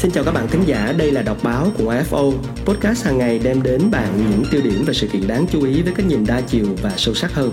[0.00, 2.32] Xin chào các bạn thính giả, đây là đọc báo của AFO.
[2.64, 5.82] Podcast hàng ngày đem đến bạn những tiêu điểm và sự kiện đáng chú ý
[5.82, 7.52] với cách nhìn đa chiều và sâu sắc hơn.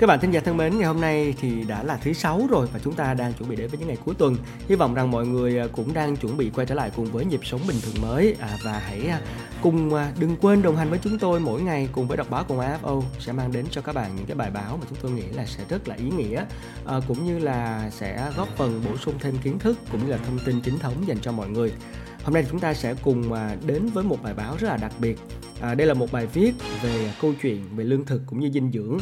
[0.00, 2.68] Các bạn thính giả thân mến, ngày hôm nay thì đã là thứ sáu rồi
[2.72, 4.36] và chúng ta đang chuẩn bị đến với những ngày cuối tuần.
[4.68, 7.24] Hy vọng rằng mọi người à, cũng đang chuẩn bị quay trở lại cùng với
[7.24, 9.20] nhịp sống bình thường mới à, và hãy à,
[9.62, 12.44] cùng à, đừng quên đồng hành với chúng tôi mỗi ngày cùng với đọc báo
[12.48, 15.10] cùng AFO sẽ mang đến cho các bạn những cái bài báo mà chúng tôi
[15.10, 16.44] nghĩ là sẽ rất là ý nghĩa
[17.08, 20.38] cũng như là sẽ góp phần bổ sung thêm kiến thức cũng như là thông
[20.44, 21.72] tin chính thống dành cho mọi người.
[22.24, 23.32] Hôm nay chúng ta sẽ cùng
[23.66, 25.18] đến với một bài báo rất là đặc biệt
[25.60, 28.70] À, đây là một bài viết về câu chuyện về lương thực cũng như dinh
[28.72, 28.98] dưỡng.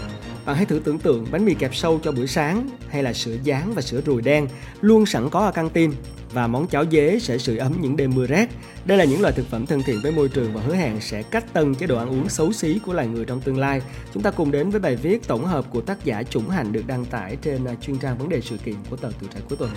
[0.47, 3.37] Bạn hãy thử tưởng tượng bánh mì kẹp sâu cho bữa sáng hay là sữa
[3.45, 4.49] dán và sữa rùi đen
[4.81, 5.93] luôn sẵn có ở căng tin
[6.33, 8.49] và món cháo dế sẽ sưởi ấm những đêm mưa rét.
[8.85, 11.23] Đây là những loại thực phẩm thân thiện với môi trường và hứa hẹn sẽ
[11.23, 13.83] cách tân chế độ ăn uống xấu xí của loài người trong tương lai.
[14.15, 16.87] Chúng ta cùng đến với bài viết tổng hợp của tác giả Chủng Hành được
[16.87, 19.59] đăng tải trên à, chuyên trang vấn đề sự kiện của tờ Tuổi Trẻ cuối
[19.59, 19.71] tuần.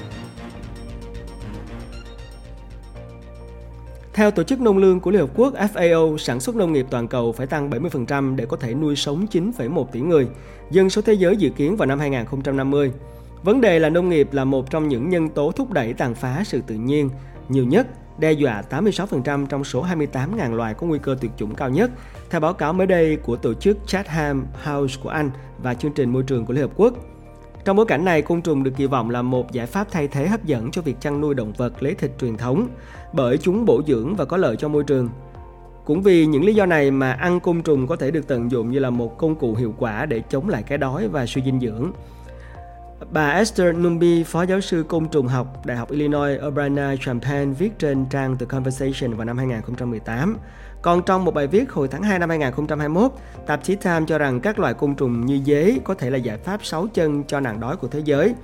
[4.13, 7.07] Theo Tổ chức Nông lương của Liên Hợp Quốc FAO, sản xuất nông nghiệp toàn
[7.07, 10.27] cầu phải tăng 70% để có thể nuôi sống 9,1 tỷ người,
[10.71, 12.91] dân số thế giới dự kiến vào năm 2050.
[13.43, 16.43] Vấn đề là nông nghiệp là một trong những nhân tố thúc đẩy tàn phá
[16.45, 17.09] sự tự nhiên
[17.49, 17.87] nhiều nhất,
[18.19, 21.91] đe dọa 86% trong số 28.000 loài có nguy cơ tuyệt chủng cao nhất,
[22.29, 25.31] theo báo cáo mới đây của tổ chức Chatham House của Anh
[25.63, 26.93] và chương trình môi trường của Liên Hợp Quốc.
[27.65, 30.27] Trong bối cảnh này, côn trùng được kỳ vọng là một giải pháp thay thế
[30.27, 32.67] hấp dẫn cho việc chăn nuôi động vật lấy thịt truyền thống,
[33.13, 35.09] bởi chúng bổ dưỡng và có lợi cho môi trường.
[35.85, 38.71] Cũng vì những lý do này mà ăn côn trùng có thể được tận dụng
[38.71, 41.59] như là một công cụ hiệu quả để chống lại cái đói và suy dinh
[41.59, 41.91] dưỡng.
[43.11, 48.05] Bà Esther Numbi, phó giáo sư côn trùng học Đại học Illinois Urbana-Champaign viết trên
[48.05, 50.37] trang The Conversation vào năm 2018.
[50.81, 53.11] Còn trong một bài viết hồi tháng 2 năm 2021,
[53.47, 56.37] tạp chí Time cho rằng các loài côn trùng như dế có thể là giải
[56.37, 58.35] pháp sáu chân cho nạn đói của thế giới.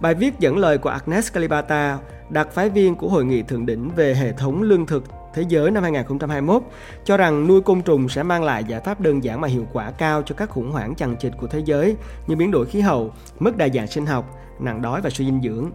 [0.00, 3.90] Bài viết dẫn lời của Agnes Kalibata, đặc phái viên của Hội nghị Thượng đỉnh
[3.96, 5.04] về hệ thống lương thực
[5.34, 6.62] thế giới năm 2021,
[7.04, 9.90] cho rằng nuôi côn trùng sẽ mang lại giải pháp đơn giản mà hiệu quả
[9.90, 13.12] cao cho các khủng hoảng chằng chịt của thế giới như biến đổi khí hậu,
[13.38, 15.70] mất đa dạng sinh học, nạn đói và suy dinh dưỡng.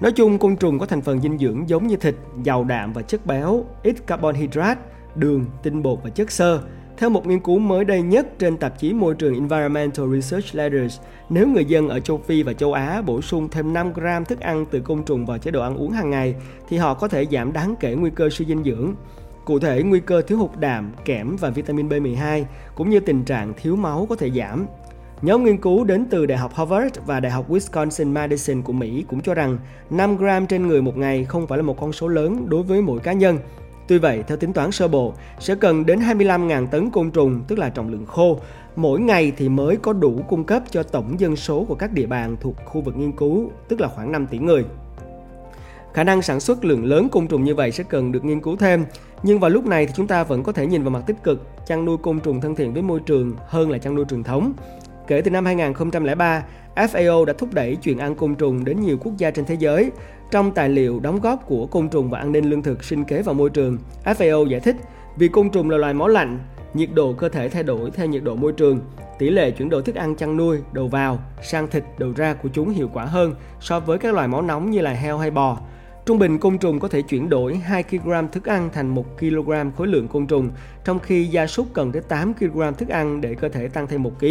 [0.00, 3.02] Nói chung, côn trùng có thành phần dinh dưỡng giống như thịt, giàu đạm và
[3.02, 4.80] chất béo, ít carbon hydrate,
[5.16, 6.60] đường, tinh bột và chất xơ.
[6.96, 11.00] Theo một nghiên cứu mới đây nhất trên tạp chí môi trường Environmental Research Letters,
[11.28, 14.40] nếu người dân ở châu Phi và châu Á bổ sung thêm 5 gram thức
[14.40, 16.34] ăn từ côn trùng vào chế độ ăn uống hàng ngày,
[16.68, 18.94] thì họ có thể giảm đáng kể nguy cơ suy dinh dưỡng.
[19.44, 23.52] Cụ thể, nguy cơ thiếu hụt đạm, kẽm và vitamin B12 cũng như tình trạng
[23.62, 24.66] thiếu máu có thể giảm.
[25.22, 29.20] Nhóm nghiên cứu đến từ Đại học Harvard và Đại học Wisconsin-Madison của Mỹ cũng
[29.20, 29.58] cho rằng
[29.90, 32.82] 5 gram trên người một ngày không phải là một con số lớn đối với
[32.82, 33.38] mỗi cá nhân,
[33.88, 37.58] Tuy vậy, theo tính toán sơ bộ, sẽ cần đến 25.000 tấn côn trùng, tức
[37.58, 38.38] là trọng lượng khô,
[38.76, 42.06] mỗi ngày thì mới có đủ cung cấp cho tổng dân số của các địa
[42.06, 44.64] bàn thuộc khu vực nghiên cứu, tức là khoảng 5 tỷ người.
[45.94, 48.56] Khả năng sản xuất lượng lớn côn trùng như vậy sẽ cần được nghiên cứu
[48.56, 48.84] thêm,
[49.22, 51.42] nhưng vào lúc này thì chúng ta vẫn có thể nhìn vào mặt tích cực,
[51.66, 54.52] chăn nuôi côn trùng thân thiện với môi trường hơn là chăn nuôi truyền thống.
[55.06, 56.44] Kể từ năm 2003,
[56.74, 59.90] FAO đã thúc đẩy chuyện ăn côn trùng đến nhiều quốc gia trên thế giới.
[60.30, 63.22] Trong tài liệu đóng góp của côn trùng và an ninh lương thực sinh kế
[63.22, 64.76] và môi trường, FAO giải thích
[65.16, 66.38] vì côn trùng là loài máu lạnh,
[66.74, 68.80] nhiệt độ cơ thể thay đổi theo nhiệt độ môi trường.
[69.18, 72.48] Tỷ lệ chuyển đổi thức ăn chăn nuôi, đầu vào, sang thịt, đầu ra của
[72.52, 75.58] chúng hiệu quả hơn so với các loài máu nóng như là heo hay bò.
[76.06, 79.52] Trung bình côn trùng có thể chuyển đổi 2 kg thức ăn thành 1 kg
[79.76, 80.50] khối lượng côn trùng,
[80.84, 84.02] trong khi gia súc cần tới 8 kg thức ăn để cơ thể tăng thêm
[84.02, 84.26] 1 kg.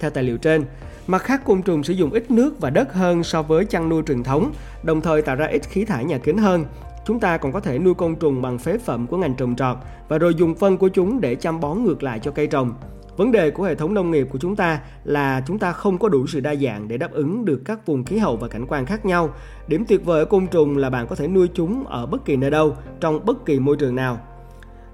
[0.00, 0.64] Theo tài liệu trên,
[1.06, 4.02] mặt khác côn trùng sử dụng ít nước và đất hơn so với chăn nuôi
[4.06, 6.64] truyền thống, đồng thời tạo ra ít khí thải nhà kính hơn.
[7.06, 9.76] Chúng ta còn có thể nuôi côn trùng bằng phế phẩm của ngành trồng trọt
[10.08, 12.74] và rồi dùng phân của chúng để chăm bón ngược lại cho cây trồng.
[13.16, 16.08] Vấn đề của hệ thống nông nghiệp của chúng ta là chúng ta không có
[16.08, 18.86] đủ sự đa dạng để đáp ứng được các vùng khí hậu và cảnh quan
[18.86, 19.34] khác nhau.
[19.68, 22.36] Điểm tuyệt vời ở côn trùng là bạn có thể nuôi chúng ở bất kỳ
[22.36, 24.18] nơi đâu, trong bất kỳ môi trường nào.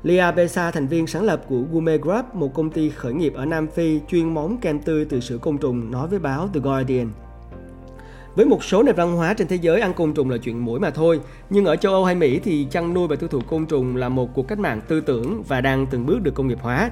[0.05, 3.45] Lia Besa, thành viên sáng lập của Gourmet Grub, một công ty khởi nghiệp ở
[3.45, 7.11] Nam Phi chuyên món kem tươi từ sữa côn trùng, nói với báo The Guardian.
[8.35, 10.81] Với một số nền văn hóa trên thế giới ăn côn trùng là chuyện mũi
[10.81, 11.21] mà thôi,
[11.51, 14.09] nhưng ở châu Âu hay Mỹ thì chăn nuôi và tiêu thụ côn trùng là
[14.09, 16.91] một cuộc cách mạng tư tưởng và đang từng bước được công nghiệp hóa.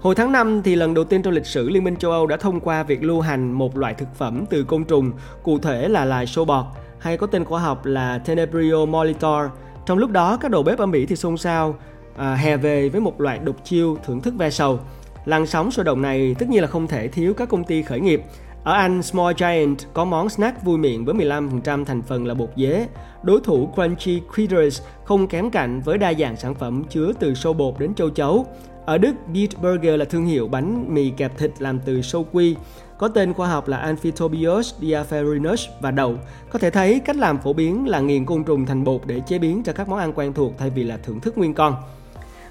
[0.00, 2.36] Hồi tháng 5 thì lần đầu tiên trong lịch sử Liên minh châu Âu đã
[2.36, 5.12] thông qua việc lưu hành một loại thực phẩm từ côn trùng,
[5.42, 6.64] cụ thể là loài sâu bọt,
[6.98, 9.44] hay có tên khoa học là Tenebrio molitor.
[9.86, 11.74] Trong lúc đó, các đầu bếp ở Mỹ thì xôn xao
[12.18, 14.80] à, hè về với một loại đục chiêu thưởng thức ve sầu.
[15.24, 18.00] Làn sóng sôi động này tất nhiên là không thể thiếu các công ty khởi
[18.00, 18.22] nghiệp.
[18.64, 22.50] Ở Anh, Small Giant có món snack vui miệng với 15% thành phần là bột
[22.56, 22.86] dế.
[23.22, 27.52] Đối thủ Crunchy Critters không kém cạnh với đa dạng sản phẩm chứa từ sâu
[27.52, 28.46] bột đến châu chấu.
[28.84, 32.56] Ở Đức, Beat Burger là thương hiệu bánh mì kẹp thịt làm từ sâu quy.
[32.98, 36.14] có tên khoa học là Amphitobius diafarinus và đậu.
[36.50, 39.38] Có thể thấy cách làm phổ biến là nghiền côn trùng thành bột để chế
[39.38, 41.74] biến cho các món ăn quen thuộc thay vì là thưởng thức nguyên con.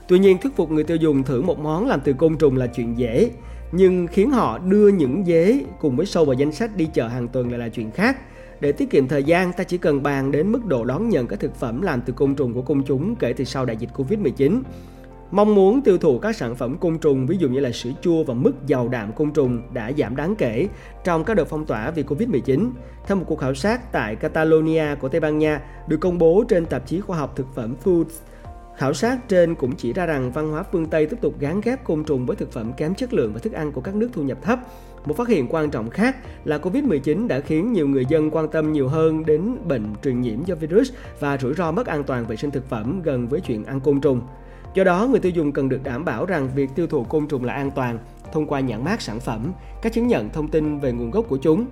[0.08, 2.68] Tuy nhiên, thuyết phục người tiêu dùng thử một món làm từ côn trùng là
[2.68, 3.32] chuyện dễ,
[3.72, 7.28] nhưng khiến họ đưa những dế cùng với sâu vào danh sách đi chợ hàng
[7.28, 8.18] tuần lại là chuyện khác.
[8.60, 11.40] Để tiết kiệm thời gian, ta chỉ cần bàn đến mức độ đón nhận các
[11.40, 14.62] thực phẩm làm từ côn trùng của công chúng kể từ sau đại dịch Covid-19.
[15.32, 18.24] Mong muốn tiêu thụ các sản phẩm côn trùng ví dụ như là sữa chua
[18.24, 20.68] và mức giàu đạm côn trùng đã giảm đáng kể
[21.04, 22.70] trong các đợt phong tỏa vì Covid-19.
[23.08, 26.66] Theo một cuộc khảo sát tại Catalonia của Tây Ban Nha được công bố trên
[26.66, 28.06] tạp chí khoa học thực phẩm Foods,
[28.78, 31.84] Khảo sát trên cũng chỉ ra rằng văn hóa phương Tây tiếp tục gán ghép
[31.84, 34.24] côn trùng với thực phẩm kém chất lượng và thức ăn của các nước thu
[34.24, 34.60] nhập thấp.
[35.06, 36.16] Một phát hiện quan trọng khác
[36.46, 40.46] là Covid-19 đã khiến nhiều người dân quan tâm nhiều hơn đến bệnh truyền nhiễm
[40.46, 43.66] do virus và rủi ro mất an toàn vệ sinh thực phẩm gần với chuyện
[43.66, 44.22] ăn côn trùng.
[44.74, 47.46] Do đó, người tiêu dùng cần được đảm bảo rằng việc tiêu thụ côn trùng
[47.46, 48.00] là an toàn
[48.34, 49.52] thông qua nhãn mát sản phẩm,
[49.82, 51.66] các chứng nhận thông tin về nguồn gốc của chúng.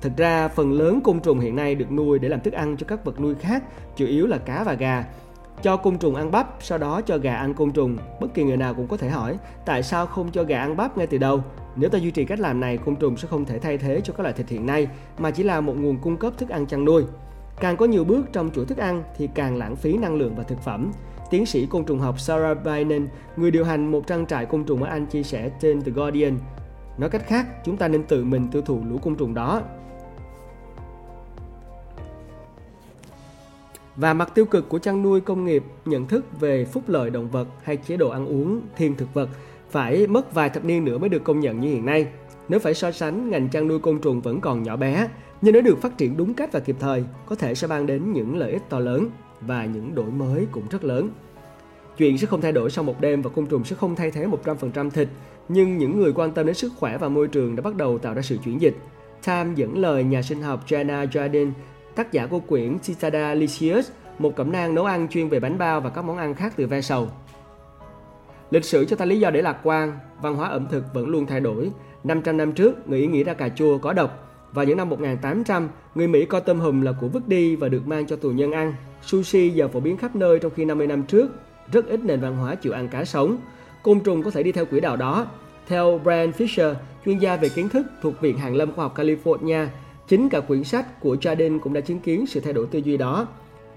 [0.00, 2.86] Thực ra, phần lớn côn trùng hiện nay được nuôi để làm thức ăn cho
[2.88, 3.62] các vật nuôi khác,
[3.96, 5.04] chủ yếu là cá và gà.
[5.62, 7.96] Cho côn trùng ăn bắp, sau đó cho gà ăn côn trùng.
[8.20, 10.98] Bất kỳ người nào cũng có thể hỏi, tại sao không cho gà ăn bắp
[10.98, 11.42] ngay từ đầu?
[11.76, 14.12] Nếu ta duy trì cách làm này, côn trùng sẽ không thể thay thế cho
[14.12, 16.84] các loại thịt hiện nay, mà chỉ là một nguồn cung cấp thức ăn chăn
[16.84, 17.04] nuôi.
[17.60, 20.42] Càng có nhiều bước trong chuỗi thức ăn thì càng lãng phí năng lượng và
[20.42, 20.92] thực phẩm.
[21.30, 24.82] Tiến sĩ côn trùng học Sarah Bynen, người điều hành một trang trại côn trùng
[24.82, 26.38] ở Anh chia sẻ trên The Guardian.
[26.98, 29.62] Nói cách khác, chúng ta nên tự mình tiêu thụ lũ côn trùng đó.
[33.96, 37.30] Và mặt tiêu cực của chăn nuôi công nghiệp, nhận thức về phúc lợi động
[37.30, 39.28] vật hay chế độ ăn uống thiên thực vật
[39.70, 42.06] phải mất vài thập niên nữa mới được công nhận như hiện nay.
[42.48, 45.08] Nếu phải so sánh, ngành chăn nuôi côn trùng vẫn còn nhỏ bé,
[45.42, 48.12] nhưng nếu được phát triển đúng cách và kịp thời, có thể sẽ mang đến
[48.12, 49.10] những lợi ích to lớn
[49.40, 51.10] và những đổi mới cũng rất lớn.
[51.96, 54.26] Chuyện sẽ không thay đổi sau một đêm và côn trùng sẽ không thay thế
[54.44, 55.08] 100% thịt,
[55.48, 58.14] nhưng những người quan tâm đến sức khỏe và môi trường đã bắt đầu tạo
[58.14, 58.76] ra sự chuyển dịch.
[59.26, 61.50] Time dẫn lời nhà sinh học Jana Jardin,
[61.94, 65.80] tác giả của quyển Citada Licious, một cẩm nang nấu ăn chuyên về bánh bao
[65.80, 67.08] và các món ăn khác từ ve sầu.
[68.50, 71.26] Lịch sử cho ta lý do để lạc quan, văn hóa ẩm thực vẫn luôn
[71.26, 71.70] thay đổi.
[72.04, 74.26] 500 năm trước, người Ý nghĩ ra cà chua có độc.
[74.52, 77.86] Vào những năm 1800, người Mỹ coi tôm hùm là của vứt đi và được
[77.86, 78.74] mang cho tù nhân ăn.
[79.02, 81.30] Sushi giờ phổ biến khắp nơi trong khi 50 năm trước,
[81.72, 83.36] rất ít nền văn hóa chịu ăn cá sống.
[83.82, 85.26] Côn trùng có thể đi theo quỹ đạo đó.
[85.66, 89.66] Theo Brian Fisher, chuyên gia về kiến thức thuộc Viện Hàn Lâm Khoa học California,
[90.10, 92.96] chính cả quyển sách của Jardin cũng đã chứng kiến sự thay đổi tư duy
[92.96, 93.26] đó.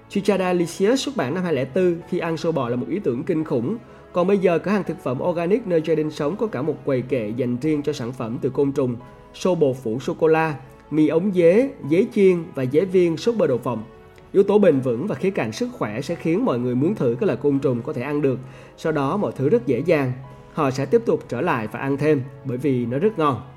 [0.08, 3.44] Chichada Licious xuất bản năm 2004 khi ăn sâu bò là một ý tưởng kinh
[3.44, 3.76] khủng.
[4.12, 7.02] Còn bây giờ, cửa hàng thực phẩm organic nơi Jardin sống có cả một quầy
[7.02, 8.96] kệ dành riêng cho sản phẩm từ côn trùng,
[9.34, 10.54] sô bột phủ sô-cô-la,
[10.90, 13.84] mì ống dế, dế chiên và dế viên sốt bơ đậu phộng.
[14.32, 17.16] Yếu tố bền vững và khía cạnh sức khỏe sẽ khiến mọi người muốn thử
[17.20, 18.38] các loại côn trùng có thể ăn được.
[18.76, 20.12] Sau đó mọi thứ rất dễ dàng.
[20.52, 23.53] Họ sẽ tiếp tục trở lại và ăn thêm bởi vì nó rất ngon.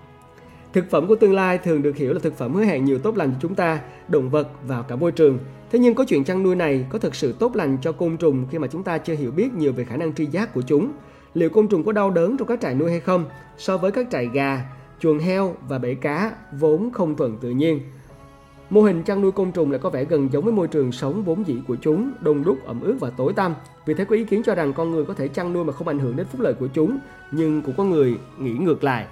[0.73, 3.17] Thực phẩm của tương lai thường được hiểu là thực phẩm hứa hẹn nhiều tốt
[3.17, 5.39] lành cho chúng ta, động vật và cả môi trường.
[5.71, 8.45] Thế nhưng có chuyện chăn nuôi này có thực sự tốt lành cho côn trùng
[8.51, 10.91] khi mà chúng ta chưa hiểu biết nhiều về khả năng tri giác của chúng?
[11.33, 13.25] Liệu côn trùng có đau đớn trong các trại nuôi hay không
[13.57, 14.61] so với các trại gà,
[14.99, 17.79] chuồng heo và bể cá vốn không thuận tự nhiên?
[18.69, 21.23] Mô hình chăn nuôi côn trùng lại có vẻ gần giống với môi trường sống
[21.23, 23.55] vốn dĩ của chúng, đông đúc, ẩm ướt và tối tăm.
[23.85, 25.87] Vì thế có ý kiến cho rằng con người có thể chăn nuôi mà không
[25.87, 26.97] ảnh hưởng đến phúc lợi của chúng,
[27.31, 29.05] nhưng cũng có người nghĩ ngược lại.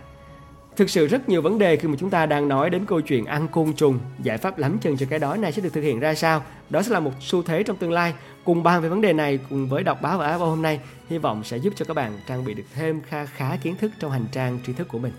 [0.76, 3.26] Thực sự rất nhiều vấn đề khi mà chúng ta đang nói đến câu chuyện
[3.26, 6.00] ăn côn trùng, giải pháp lắm chân cho cái đói này sẽ được thực hiện
[6.00, 6.44] ra sao?
[6.70, 8.14] Đó sẽ là một xu thế trong tương lai.
[8.44, 11.18] Cùng bàn về vấn đề này cùng với đọc báo và áo hôm nay, hy
[11.18, 14.12] vọng sẽ giúp cho các bạn trang bị được thêm kha khá kiến thức trong
[14.12, 15.14] hành trang tri thức của mình.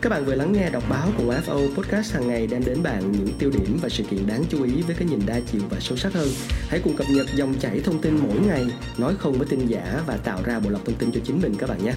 [0.00, 3.12] Các bạn vừa lắng nghe đọc báo của FO Podcast hàng ngày đem đến bạn
[3.12, 5.76] những tiêu điểm và sự kiện đáng chú ý với cái nhìn đa chiều và
[5.80, 6.28] sâu sắc hơn.
[6.68, 8.64] Hãy cùng cập nhật dòng chảy thông tin mỗi ngày,
[8.98, 11.54] nói không với tin giả và tạo ra bộ lọc thông tin cho chính mình
[11.58, 11.92] các bạn nhé.